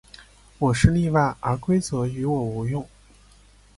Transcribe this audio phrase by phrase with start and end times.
[0.57, 2.83] 我是例外，而规则于我无用。